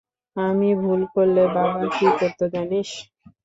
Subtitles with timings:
[0.35, 2.89] আমি ভুল করলে বাবা কী করত, জানিস?